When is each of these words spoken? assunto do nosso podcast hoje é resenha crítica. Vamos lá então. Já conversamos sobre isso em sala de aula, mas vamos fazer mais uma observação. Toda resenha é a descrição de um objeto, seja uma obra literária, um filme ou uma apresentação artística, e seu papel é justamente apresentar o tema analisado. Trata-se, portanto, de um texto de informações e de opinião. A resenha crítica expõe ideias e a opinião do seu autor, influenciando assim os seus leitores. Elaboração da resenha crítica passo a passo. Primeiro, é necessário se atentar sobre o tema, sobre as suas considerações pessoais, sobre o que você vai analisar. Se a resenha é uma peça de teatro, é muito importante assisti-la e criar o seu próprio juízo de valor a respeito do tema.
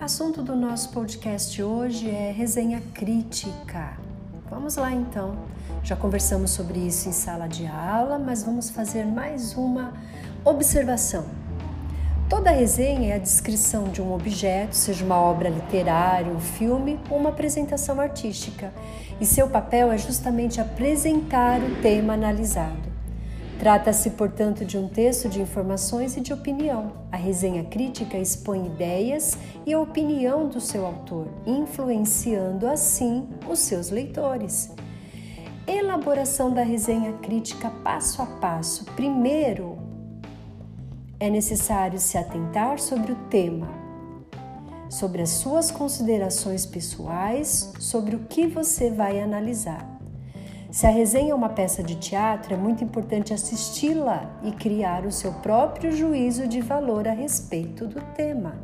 assunto 0.00 0.42
do 0.42 0.56
nosso 0.56 0.88
podcast 0.92 1.62
hoje 1.62 2.08
é 2.08 2.32
resenha 2.32 2.82
crítica. 2.94 3.98
Vamos 4.48 4.76
lá 4.76 4.90
então. 4.90 5.36
Já 5.84 5.94
conversamos 5.94 6.52
sobre 6.52 6.78
isso 6.78 7.06
em 7.10 7.12
sala 7.12 7.46
de 7.46 7.66
aula, 7.66 8.18
mas 8.18 8.42
vamos 8.42 8.70
fazer 8.70 9.04
mais 9.04 9.54
uma 9.54 9.92
observação. 10.42 11.26
Toda 12.30 12.50
resenha 12.50 13.12
é 13.12 13.16
a 13.16 13.18
descrição 13.18 13.90
de 13.90 14.00
um 14.00 14.14
objeto, 14.14 14.74
seja 14.74 15.04
uma 15.04 15.20
obra 15.20 15.50
literária, 15.50 16.32
um 16.32 16.40
filme 16.40 16.98
ou 17.10 17.18
uma 17.18 17.28
apresentação 17.28 18.00
artística, 18.00 18.72
e 19.20 19.26
seu 19.26 19.50
papel 19.50 19.92
é 19.92 19.98
justamente 19.98 20.62
apresentar 20.62 21.60
o 21.60 21.82
tema 21.82 22.14
analisado. 22.14 22.89
Trata-se, 23.60 24.08
portanto, 24.12 24.64
de 24.64 24.78
um 24.78 24.88
texto 24.88 25.28
de 25.28 25.38
informações 25.38 26.16
e 26.16 26.20
de 26.22 26.32
opinião. 26.32 26.92
A 27.12 27.16
resenha 27.18 27.62
crítica 27.62 28.16
expõe 28.16 28.64
ideias 28.64 29.36
e 29.66 29.74
a 29.74 29.78
opinião 29.78 30.48
do 30.48 30.58
seu 30.58 30.86
autor, 30.86 31.28
influenciando 31.46 32.66
assim 32.66 33.28
os 33.46 33.58
seus 33.58 33.90
leitores. 33.90 34.72
Elaboração 35.66 36.54
da 36.54 36.62
resenha 36.62 37.12
crítica 37.18 37.70
passo 37.84 38.22
a 38.22 38.26
passo. 38.26 38.86
Primeiro, 38.96 39.76
é 41.20 41.28
necessário 41.28 41.98
se 41.98 42.16
atentar 42.16 42.78
sobre 42.78 43.12
o 43.12 43.16
tema, 43.28 43.68
sobre 44.88 45.20
as 45.20 45.28
suas 45.28 45.70
considerações 45.70 46.64
pessoais, 46.64 47.74
sobre 47.78 48.16
o 48.16 48.20
que 48.20 48.46
você 48.46 48.90
vai 48.90 49.20
analisar. 49.20 49.99
Se 50.70 50.86
a 50.86 50.90
resenha 50.90 51.32
é 51.32 51.34
uma 51.34 51.48
peça 51.48 51.82
de 51.82 51.96
teatro, 51.96 52.54
é 52.54 52.56
muito 52.56 52.84
importante 52.84 53.34
assisti-la 53.34 54.38
e 54.44 54.52
criar 54.52 55.04
o 55.04 55.10
seu 55.10 55.32
próprio 55.32 55.90
juízo 55.90 56.46
de 56.46 56.60
valor 56.60 57.08
a 57.08 57.12
respeito 57.12 57.88
do 57.88 58.00
tema. 58.14 58.54